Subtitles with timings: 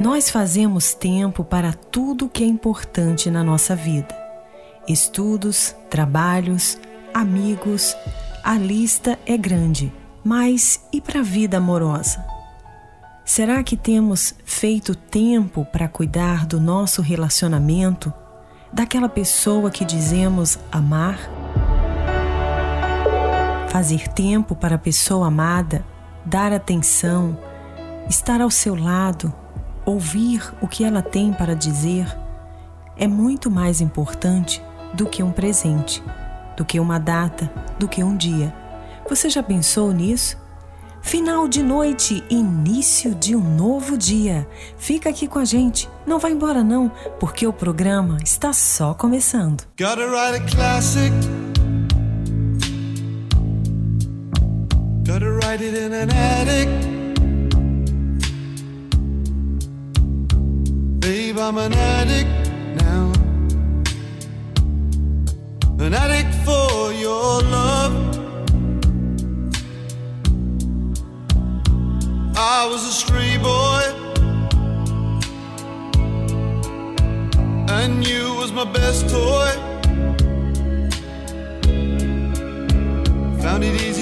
[0.00, 4.16] Nós fazemos tempo para tudo que é importante na nossa vida:
[4.86, 6.78] estudos, trabalhos,
[7.12, 7.96] amigos.
[8.44, 9.92] A lista é grande,
[10.24, 12.24] mas e para a vida amorosa?
[13.24, 18.12] Será que temos feito tempo para cuidar do nosso relacionamento,
[18.72, 21.18] daquela pessoa que dizemos amar?
[23.68, 25.84] Fazer tempo para a pessoa amada,
[26.24, 27.36] dar atenção,
[28.08, 29.34] estar ao seu lado,
[29.88, 32.06] ouvir o que ela tem para dizer
[32.96, 36.02] é muito mais importante do que um presente,
[36.56, 38.54] do que uma data, do que um dia.
[39.08, 40.36] Você já pensou nisso?
[41.00, 44.46] Final de noite, início de um novo dia.
[44.76, 49.62] Fica aqui com a gente, não vai embora não, porque o programa está só começando.
[49.78, 51.14] Gotta write a classic.
[55.06, 56.97] Gotta write it in an attic.
[61.08, 62.28] Babe, I'm an addict
[62.82, 63.10] now.
[65.78, 67.94] An addict for your love.
[72.36, 73.84] I was a stray boy,
[77.70, 79.50] and you was my best toy.
[83.40, 83.97] Found it easy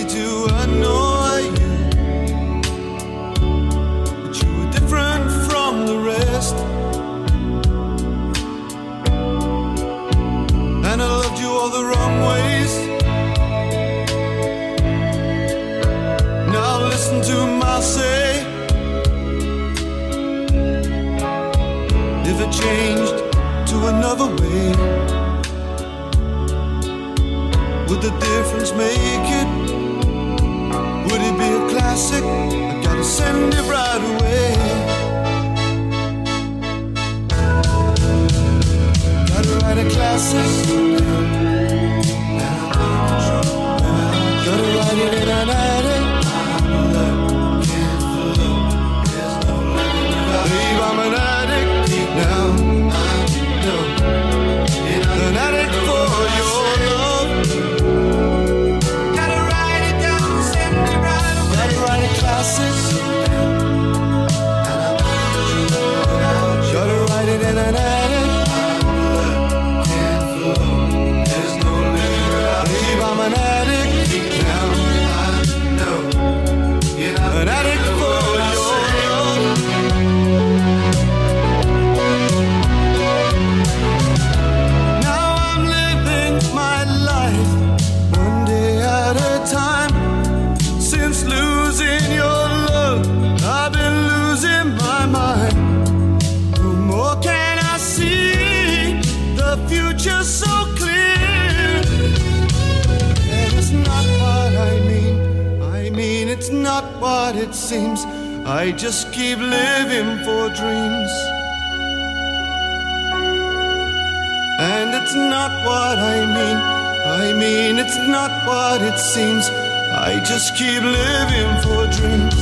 [117.39, 119.49] mean, it's not what it seems.
[119.51, 122.41] I just keep living for dreams.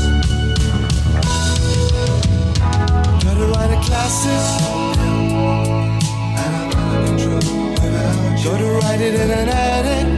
[3.25, 4.43] Gotta write a classic.
[8.45, 10.14] Gotta write it in an attic.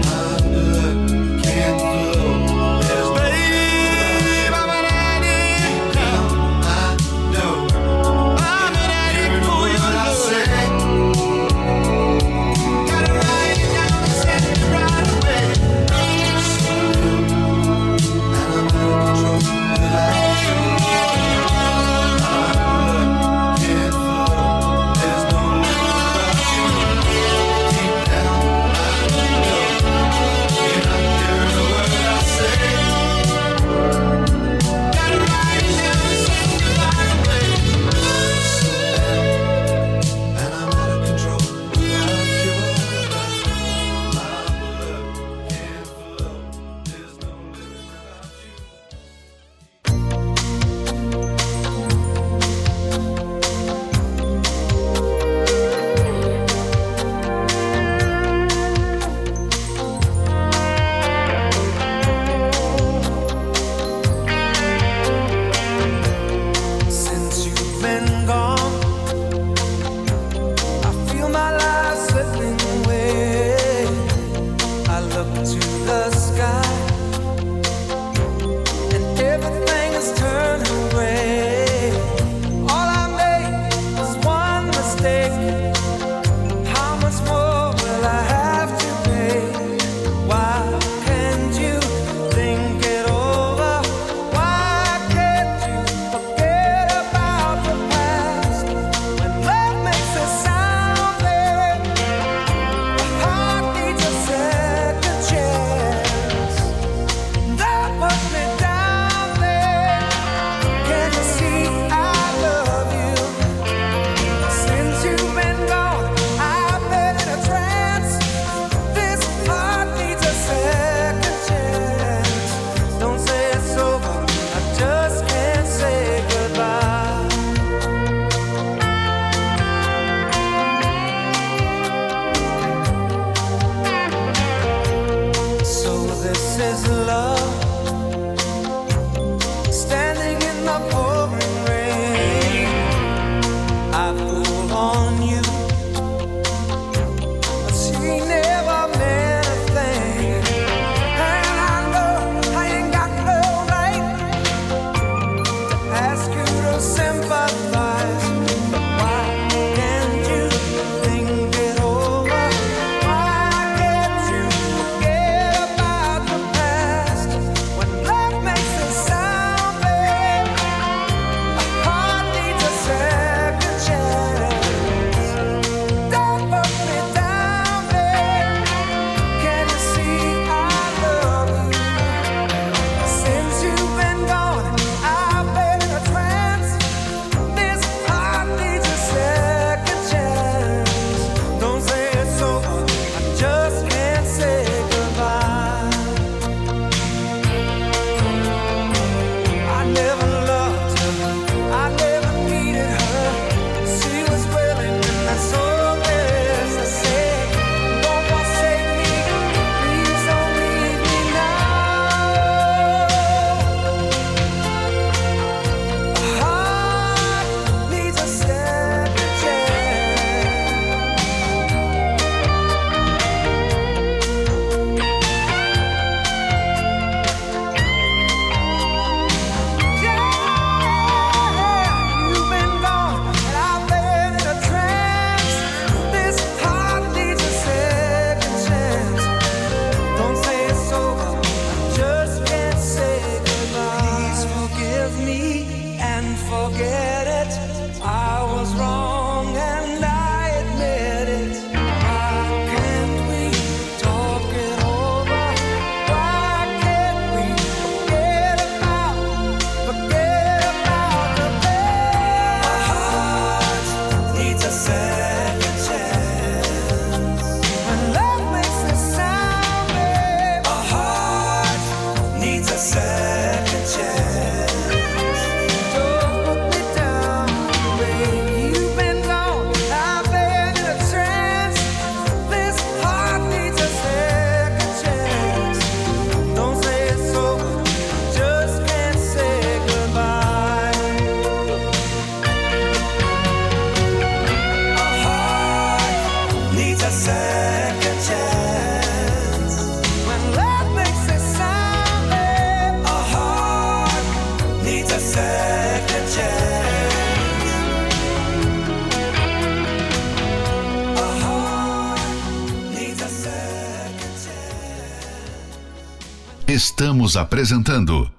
[317.26, 318.30] Estamos apresentando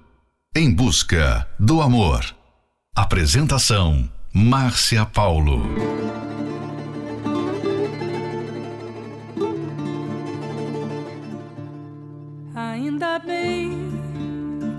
[0.56, 2.24] Em Busca do Amor.
[2.96, 5.62] Apresentação: Márcia Paulo.
[12.54, 13.90] Ainda bem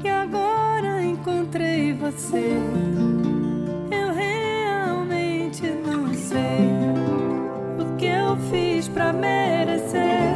[0.01, 2.57] que agora encontrei você.
[3.91, 6.65] Eu realmente não sei
[7.77, 10.28] o que eu fiz pra merecer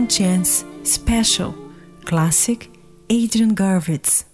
[0.00, 1.54] Second Chance, Special,
[2.06, 2.70] Classic,
[3.10, 4.24] Adrian Garvitz.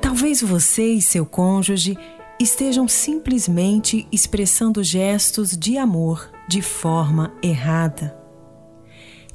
[0.00, 1.98] Talvez você e seu cônjuge
[2.40, 8.16] estejam simplesmente expressando gestos de amor de forma errada.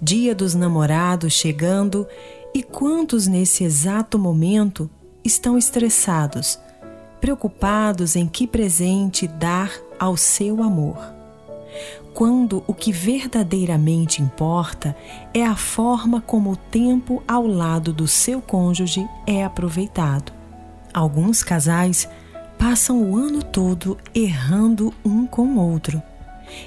[0.01, 2.07] Dia dos namorados chegando
[2.55, 4.89] e quantos nesse exato momento
[5.23, 6.57] estão estressados,
[7.21, 10.97] preocupados em que presente dar ao seu amor.
[12.15, 14.97] Quando o que verdadeiramente importa
[15.33, 20.33] é a forma como o tempo ao lado do seu cônjuge é aproveitado.
[20.93, 22.09] Alguns casais
[22.57, 26.01] passam o ano todo errando um com o outro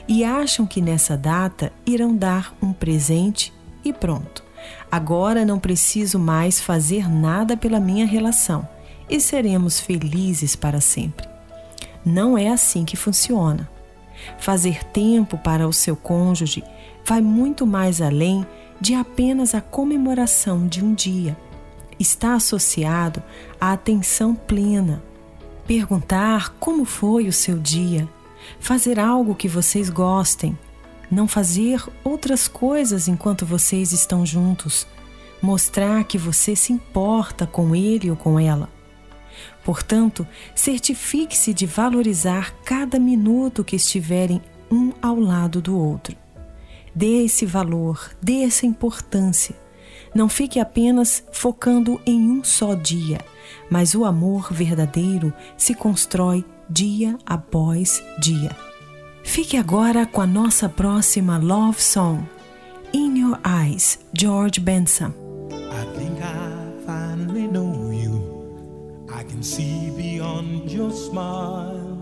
[0.08, 3.52] e acham que nessa data irão dar um presente
[3.84, 4.42] e pronto.
[4.90, 8.66] Agora não preciso mais fazer nada pela minha relação
[9.08, 11.26] e seremos felizes para sempre.
[12.04, 13.70] Não é assim que funciona.
[14.38, 16.62] Fazer tempo para o seu cônjuge
[17.04, 18.46] vai muito mais além
[18.80, 21.36] de apenas a comemoração de um dia.
[21.98, 23.22] Está associado
[23.60, 25.02] à atenção plena.
[25.66, 28.06] Perguntar como foi o seu dia,
[28.60, 30.58] fazer algo que vocês gostem,
[31.10, 34.86] não fazer outras coisas enquanto vocês estão juntos,
[35.40, 38.68] mostrar que você se importa com ele ou com ela.
[39.64, 46.16] Portanto, certifique-se de valorizar cada minuto que estiverem um ao lado do outro.
[46.94, 49.56] Dê esse valor, dê essa importância.
[50.14, 53.18] Não fique apenas focando em um só dia,
[53.68, 58.56] mas o amor verdadeiro se constrói dia após dia.
[59.24, 62.22] Fique agora com a nossa próxima love song,
[62.92, 65.23] In Your Eyes, George Benson.
[69.44, 72.00] See beyond your smile.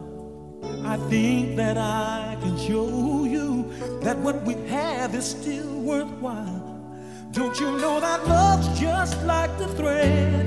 [0.85, 3.73] I think that I can show you
[4.03, 6.69] that what we have is still worthwhile.
[7.33, 10.47] Don't you know that love's just like the thread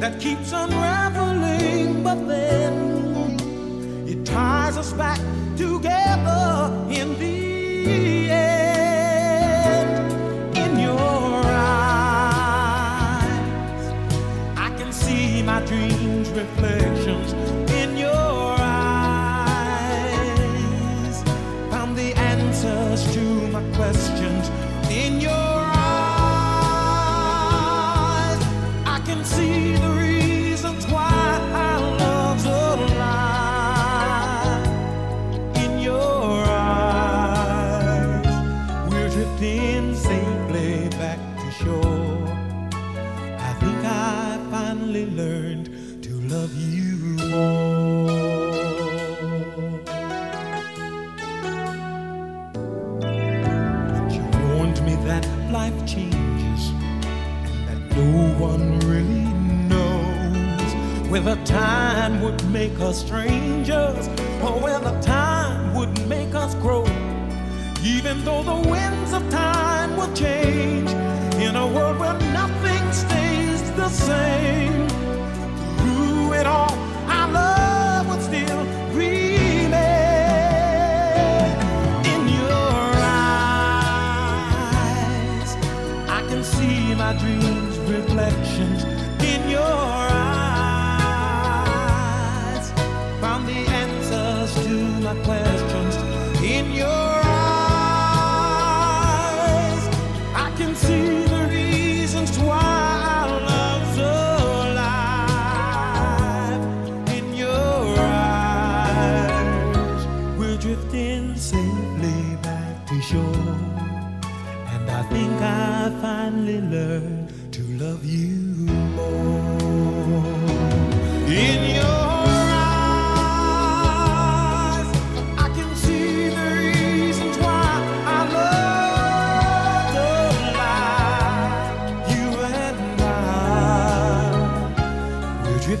[0.00, 3.36] that keeps unraveling, but then
[4.06, 5.18] it ties us back
[5.56, 10.12] together in the end.
[10.56, 11.94] In your eyes,
[14.56, 15.99] I can see my dreams,
[61.22, 64.08] whether time would make us strangers
[64.42, 66.82] or whether time would make us grow.
[67.84, 70.90] Even though the winds of time will change
[71.34, 74.69] in a world where nothing stays the same,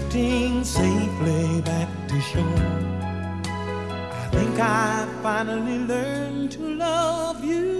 [0.00, 2.44] drifting safely back to shore.
[3.44, 7.79] I think I finally learned to love you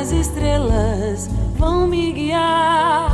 [0.00, 3.12] As estrelas vão me guiar.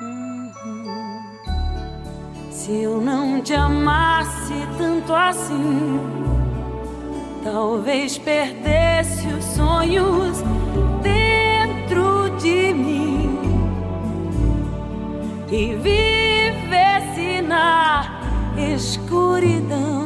[0.00, 1.22] Uhum.
[2.52, 5.98] Se eu não te amasse tanto assim,
[7.42, 10.40] talvez perdesse os sonhos
[11.02, 13.38] dentro de mim
[15.50, 18.20] e vivesse na
[18.56, 19.97] escuridão.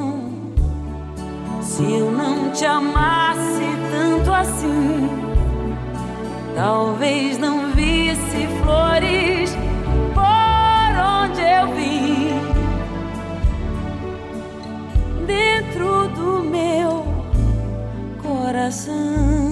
[1.72, 5.08] Se eu não te amasse tanto assim,
[6.54, 9.56] talvez não visse flores
[10.12, 12.28] por onde eu vim.
[15.26, 17.06] Dentro do meu
[18.22, 19.51] coração.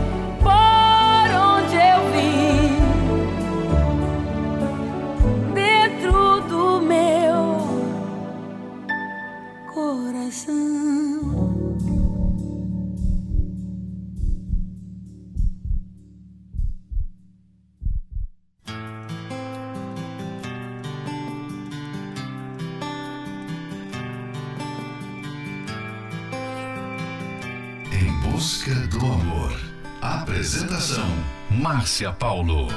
[28.23, 29.53] Busca do amor.
[30.01, 31.05] Apresentação
[31.49, 32.69] Márcia Paulo.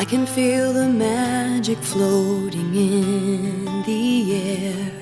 [0.00, 5.01] I can feel the magic floating in the air.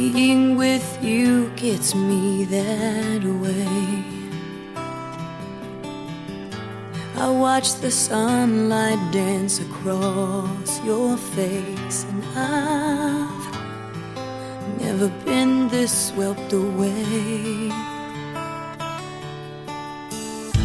[0.00, 4.02] Being with you gets me that way.
[7.16, 13.58] I watch the sunlight dance across your face, and I've
[14.80, 17.70] never been this swept away.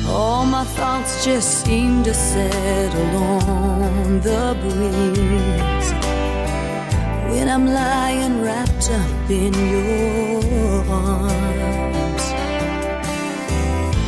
[0.08, 3.18] All my thoughts just seem to settle
[3.52, 5.85] on the breeze
[7.36, 12.26] when I'm lying wrapped up in your arms.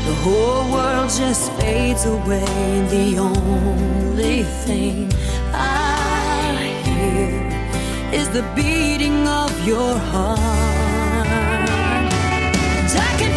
[0.07, 2.45] The whole world just fades away,
[2.77, 5.11] and the only thing
[5.53, 7.33] I hear
[8.19, 11.27] is the beating of your heart.
[12.79, 13.36] And I can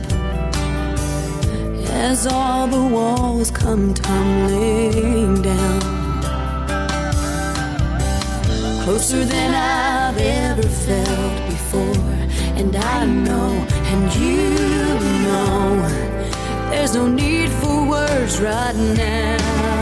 [2.01, 5.81] as all the walls come tumbling down.
[8.83, 12.05] Closer than I've ever felt before,
[12.59, 13.49] and I know,
[13.91, 14.49] and you
[15.25, 19.80] know, there's no need for words right now.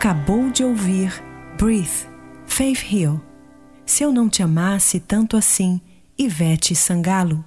[0.00, 1.12] Acabou de ouvir
[1.58, 2.08] Breathe,
[2.46, 3.20] Faith Hill.
[3.84, 5.78] Se eu não te amasse tanto assim,
[6.16, 7.44] Ivete Sangalo.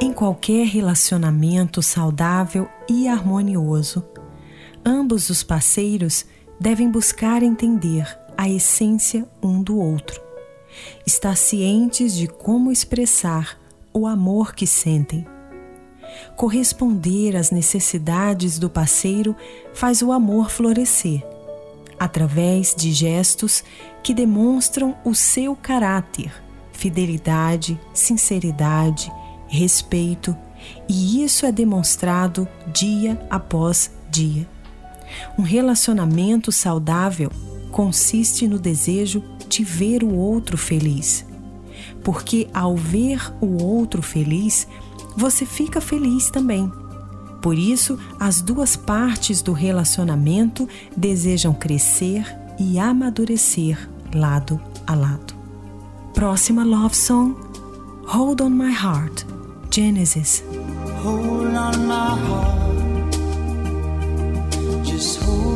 [0.00, 4.06] Em qualquer relacionamento saudável e harmonioso,
[4.84, 6.24] ambos os parceiros
[6.60, 8.06] devem buscar entender
[8.38, 10.22] a essência um do outro,
[11.04, 13.65] estar cientes de como expressar
[13.96, 15.26] o amor que sentem.
[16.36, 19.34] Corresponder às necessidades do parceiro
[19.72, 21.26] faz o amor florescer,
[21.98, 23.64] através de gestos
[24.02, 26.30] que demonstram o seu caráter,
[26.72, 29.10] fidelidade, sinceridade,
[29.48, 30.36] respeito,
[30.86, 34.46] e isso é demonstrado dia após dia.
[35.38, 37.30] Um relacionamento saudável
[37.70, 41.25] consiste no desejo de ver o outro feliz
[42.06, 44.68] porque ao ver o outro feliz,
[45.16, 46.70] você fica feliz também.
[47.42, 52.24] Por isso, as duas partes do relacionamento desejam crescer
[52.60, 55.34] e amadurecer lado a lado.
[56.14, 57.34] Próxima love song:
[58.06, 59.24] Hold on My Heart,
[59.68, 60.44] Genesis.
[61.02, 63.16] Hold on my heart,
[64.84, 65.55] just hold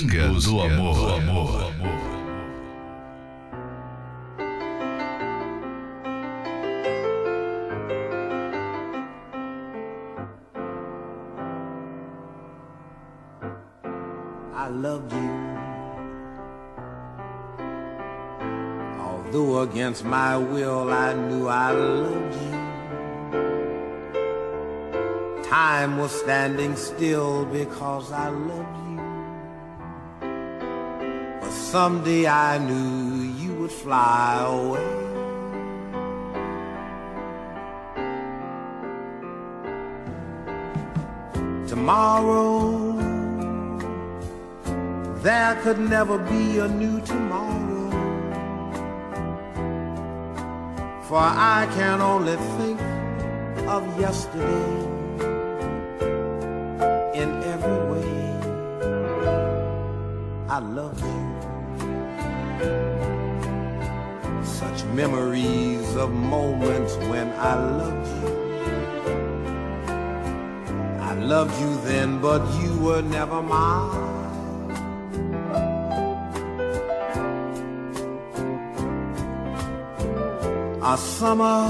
[0.00, 0.94] Em busca, em busca do amor.
[0.94, 1.70] Do amor.
[14.54, 15.30] I loved you.
[19.00, 22.60] Although against my will, I knew I loved you.
[25.42, 28.79] Time was standing still because I loved you.
[31.70, 34.90] Someday I knew you would fly away.
[41.68, 42.96] Tomorrow,
[45.22, 47.90] there could never be a new tomorrow.
[51.06, 52.80] For I can only think
[53.68, 54.74] of yesterday
[57.14, 58.10] in every way.
[60.48, 61.29] I love you.
[65.02, 68.32] Memories of moments when I loved you.
[71.10, 74.08] I loved you then, but you were never mine.
[80.92, 81.60] A summer,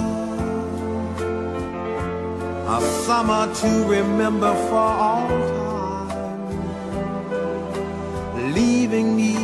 [2.77, 5.29] a summer to remember for all
[5.61, 6.43] time,
[8.59, 9.40] leaving me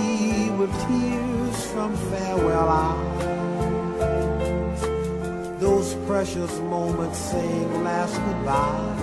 [6.17, 8.97] precious moments saying last goodbye.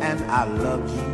[0.00, 1.09] And I loved you.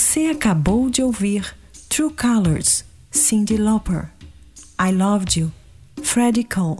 [0.00, 1.54] Você acabou de ouvir
[1.90, 4.08] True Colors, Cyndi Lauper.
[4.80, 5.52] I Loved You,
[6.02, 6.78] Freddie Cole.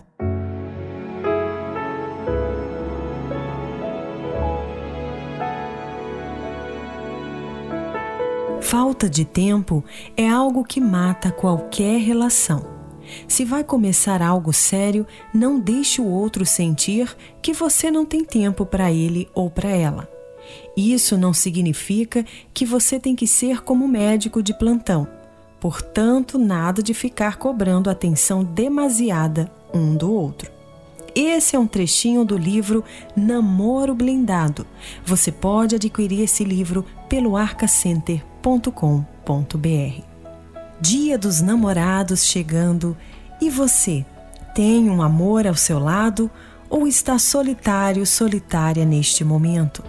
[8.63, 9.85] Falta de tempo
[10.17, 12.65] é algo que mata qualquer relação.
[13.29, 18.65] Se vai começar algo sério, não deixe o outro sentir que você não tem tempo
[18.65, 20.20] para ele ou para ela.
[20.77, 25.07] Isso não significa que você tem que ser como médico de plantão.
[25.61, 30.61] Portanto, nada de ficar cobrando atenção demasiada um do outro.
[31.15, 32.85] Esse é um trechinho do livro
[33.17, 34.67] Namoro Blindado.
[35.05, 40.03] Você pode adquirir esse livro pelo arcacenter.com.br.
[40.81, 42.97] Dia dos Namorados chegando
[43.41, 44.07] e você
[44.55, 46.31] tem um amor ao seu lado
[46.69, 49.83] ou está solitário, solitária neste momento?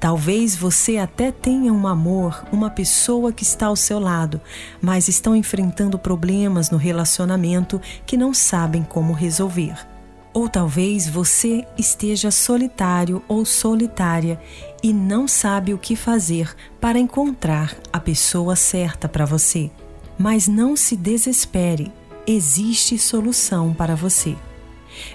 [0.00, 4.40] Talvez você até tenha um amor, uma pessoa que está ao seu lado,
[4.80, 9.76] mas estão enfrentando problemas no relacionamento que não sabem como resolver.
[10.32, 14.40] Ou talvez você esteja solitário ou solitária
[14.82, 19.70] e não sabe o que fazer para encontrar a pessoa certa para você.
[20.18, 21.92] Mas não se desespere,
[22.26, 24.34] existe solução para você.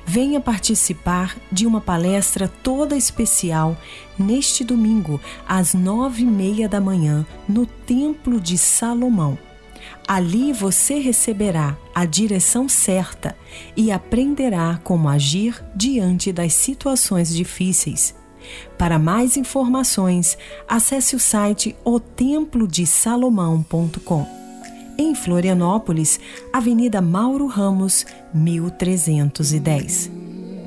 [0.05, 3.75] Venha participar de uma palestra toda especial
[4.17, 9.37] neste domingo, às nove e meia da manhã, no Templo de Salomão.
[10.07, 13.35] Ali você receberá a direção certa
[13.75, 18.13] e aprenderá como agir diante das situações difíceis.
[18.77, 24.44] Para mais informações, acesse o site otemplodesalomão.com.
[24.97, 26.19] Em Florianópolis,
[26.53, 30.09] Avenida Mauro Ramos, 1310.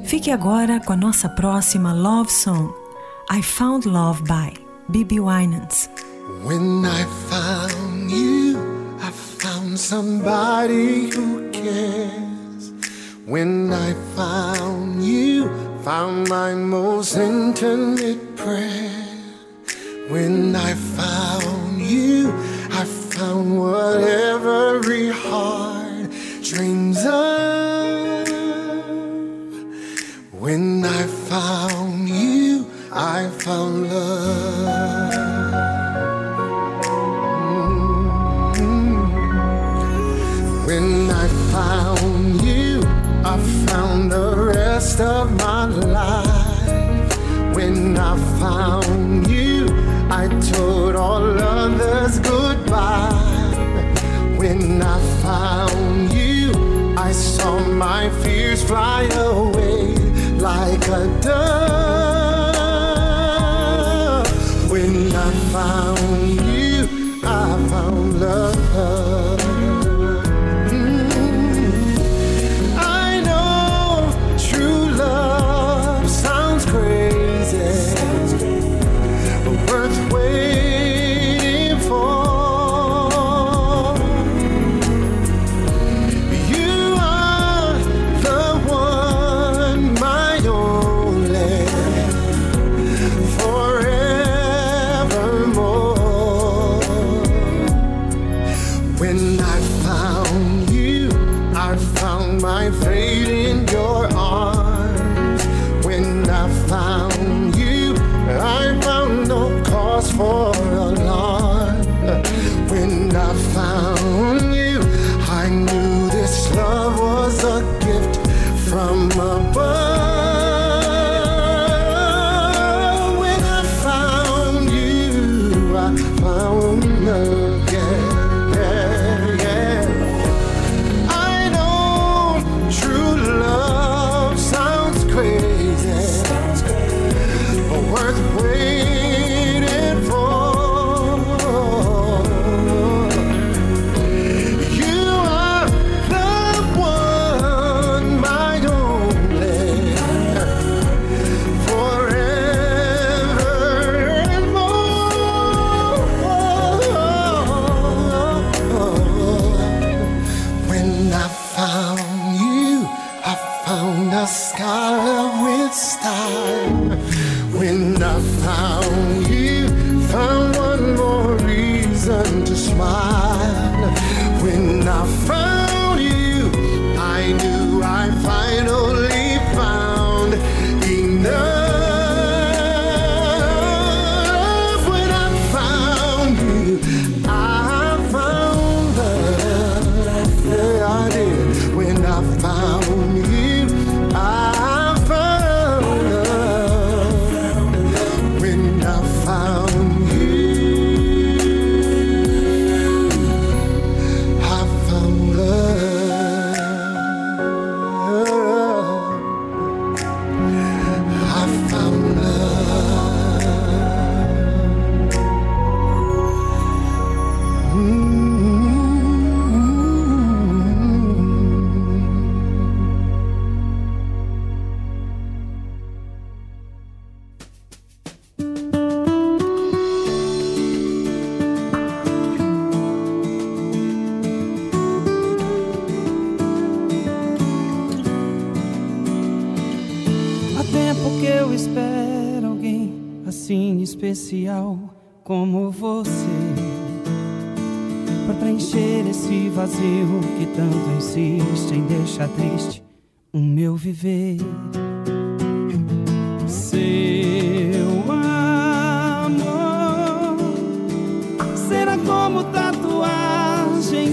[0.04, 2.72] Fique agora com a nossa próxima love song,
[3.30, 4.52] I Found Love by
[4.88, 5.90] Bibi Winans.
[6.44, 8.58] When I found you,
[9.00, 12.72] I found somebody who cares.
[13.26, 15.50] When I found you,
[15.84, 19.08] found my most intimate prayer.
[20.08, 22.32] When I found you,
[22.80, 26.08] I found what every heart
[26.44, 28.28] dreams of.
[30.30, 33.87] When I found you, I found
[58.68, 59.94] fly away
[60.36, 61.67] like a dove.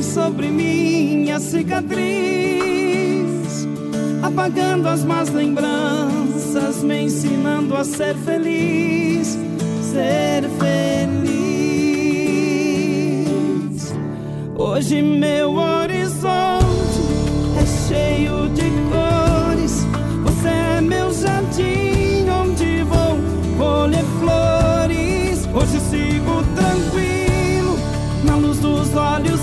[0.06, 2.06] Sobre minha cicatriz,
[4.22, 9.38] apagando as más lembranças, me ensinando a ser feliz,
[9.82, 11.26] ser feliz.
[14.56, 16.66] Hoje meu horizonte
[17.60, 19.86] é cheio de cores.
[20.24, 23.18] Você é meu jardim onde vou
[23.58, 25.48] colher flores.
[25.54, 27.78] Hoje sigo tranquilo
[28.24, 29.35] na luz dos olhos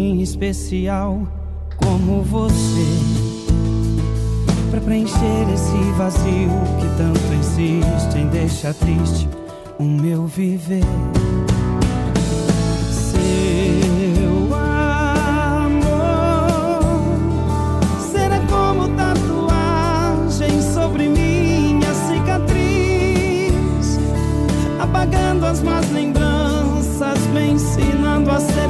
[0.00, 1.28] assim especial
[1.76, 2.86] como você
[4.70, 6.48] Pra preencher esse vazio
[6.80, 9.28] que tanto insiste em deixar triste
[9.78, 10.84] o meu viver.
[12.88, 15.82] Seu amor
[18.12, 23.98] será como tatuagem sobre minha cicatriz
[24.78, 28.68] apagando as más lembranças, me ensinando a ser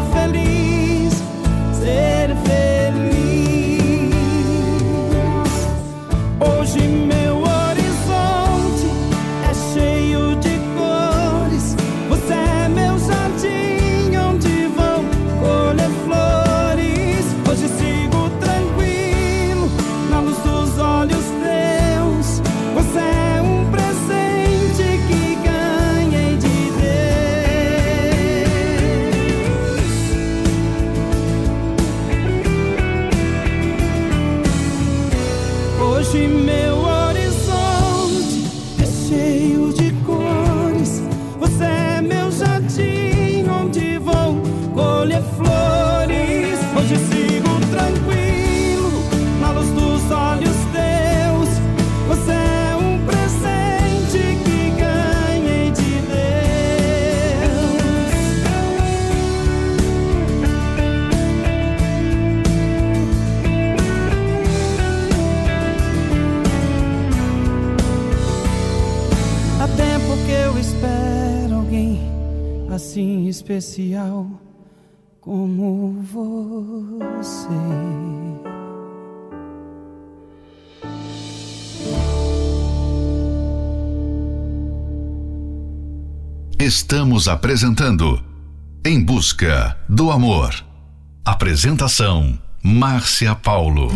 [86.70, 88.22] Estamos apresentando
[88.84, 90.54] Em Busca do Amor.
[91.24, 93.88] Apresentação: Márcia Paulo.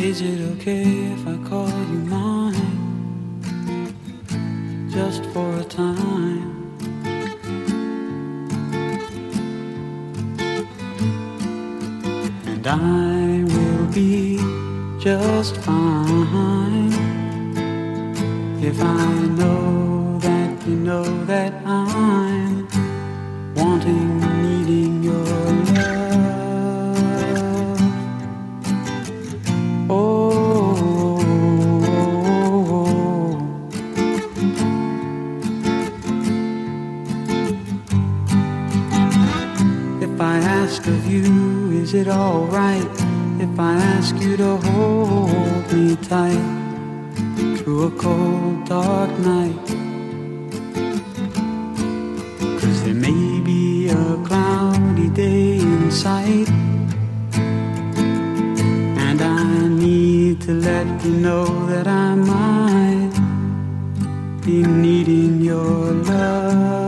[0.00, 2.56] Is it okay if I call you mine?
[4.90, 6.50] Just for a time.
[12.48, 14.51] And I will be
[15.02, 16.92] just fine.
[18.62, 22.68] If I know that you know that I'm
[23.56, 25.24] wanting, needing your
[25.74, 27.00] love.
[29.90, 31.18] Oh,
[40.00, 43.01] if I ask of you, is it alright
[43.52, 46.46] if I ask you to hold me tight
[47.58, 49.66] through a cold, dark night?
[52.60, 56.48] Cause there may be a cloudy day in sight.
[59.06, 63.12] And I need to let you know that I might
[64.46, 66.81] be needing your love.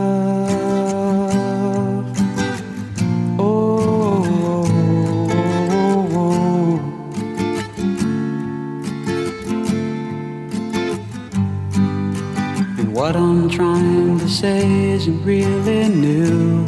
[14.45, 16.65] Say isn't really new.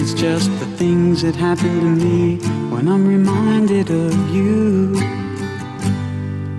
[0.00, 2.36] It's just the things that happen to me
[2.72, 4.94] when I'm reminded of you.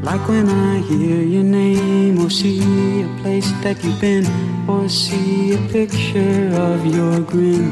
[0.09, 4.25] Like when I hear your name or see a place that you've been
[4.67, 7.65] or see a picture of your grin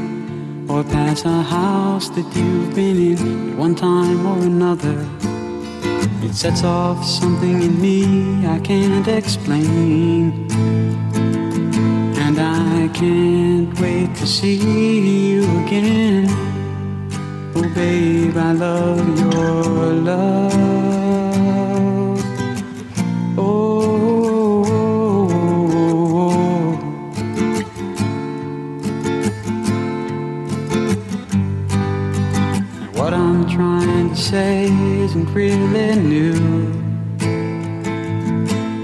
[0.70, 4.98] or pass a house that you've been in one time or another.
[6.26, 7.98] It sets off something in me
[8.46, 10.75] I can't explain.
[12.86, 16.26] I can't wait to see you again.
[17.56, 20.52] Oh, babe, I love your love.
[23.36, 24.62] Oh,
[32.70, 36.36] And what I'm trying to say isn't really new.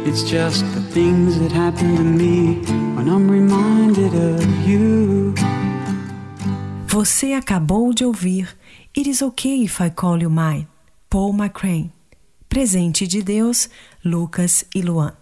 [0.04, 5.34] It's just the things that happen to me when I'm reminded of you.
[6.86, 8.56] Você acabou de ouvir
[8.96, 10.68] It Is Okay If I Call You Mine,
[11.10, 11.90] Paul McCrane.
[12.48, 13.68] Presente de Deus,
[14.04, 15.14] Lucas e Luan.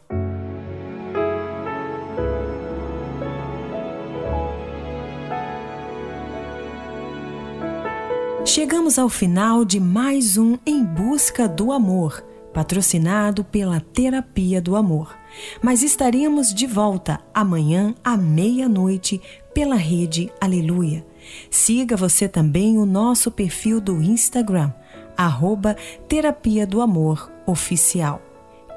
[8.44, 12.20] Chegamos ao final de mais um Em Busca do Amor,
[12.52, 15.19] patrocinado pela Terapia do Amor.
[15.62, 19.20] Mas estaremos de volta amanhã à meia-noite
[19.54, 21.04] pela rede Aleluia.
[21.50, 24.72] Siga você também o nosso perfil do Instagram,
[25.16, 25.76] arroba
[26.08, 28.22] Terapia do Amor Oficial.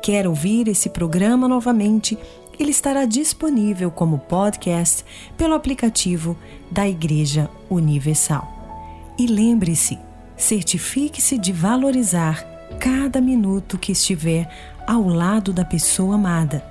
[0.01, 2.18] Quer ouvir esse programa novamente?
[2.60, 5.04] Ele estará disponível como podcast
[5.38, 6.38] pelo aplicativo
[6.70, 8.47] da Igreja Universal.
[9.18, 9.97] E lembre-se,
[10.36, 12.43] certifique-se de valorizar
[12.80, 14.49] cada minuto que estiver
[14.88, 16.63] ao lado da pessoa amada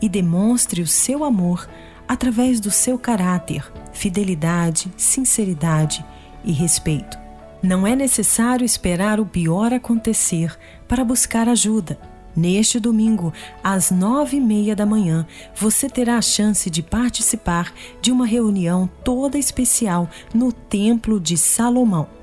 [0.00, 1.68] e demonstre o seu amor
[2.06, 6.04] através do seu caráter, fidelidade, sinceridade
[6.44, 7.18] e respeito.
[7.62, 10.56] Não é necessário esperar o pior acontecer
[10.88, 11.98] para buscar ajuda.
[12.34, 13.32] Neste domingo,
[13.62, 18.88] às nove e meia da manhã, você terá a chance de participar de uma reunião
[19.04, 22.19] toda especial no Templo de Salomão.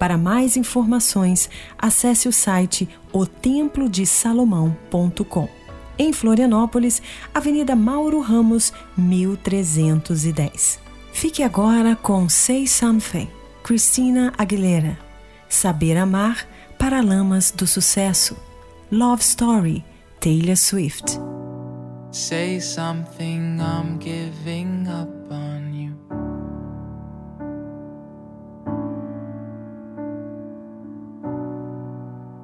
[0.00, 1.48] Para mais informações,
[1.78, 5.48] acesse o site otemplodesalomão.com.
[5.98, 7.02] Em Florianópolis,
[7.34, 10.80] Avenida Mauro Ramos, 1310.
[11.12, 13.28] Fique agora com Say Something,
[13.62, 14.98] Christina Aguilera.
[15.50, 16.48] Saber amar
[16.78, 18.34] para lamas do sucesso.
[18.90, 19.84] Love Story,
[20.18, 21.20] Taylor Swift.
[22.10, 25.19] Say something, I'm giving up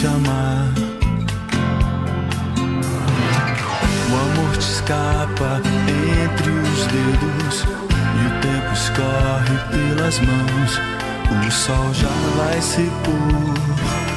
[0.00, 0.72] te amar.
[4.10, 7.66] O amor te escapa entre os dedos
[8.16, 10.80] e o tempo escorre pelas mãos.
[11.46, 14.09] O sol já vai se pôr.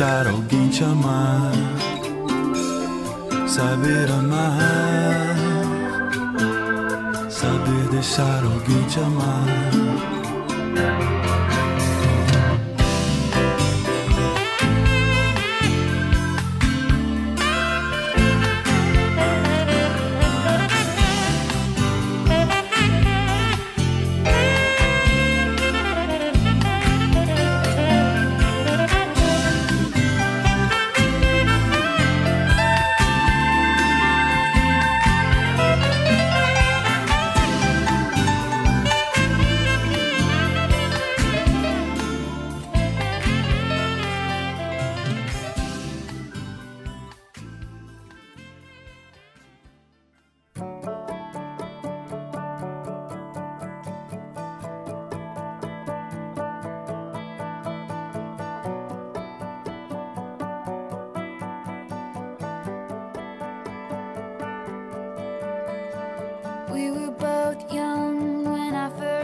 [0.00, 1.52] deixar alguém te amar,
[3.46, 5.36] saber amar,
[7.28, 9.90] saber deixar alguém te amar.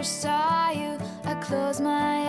[0.06, 2.25] saw you, I closed my eyes.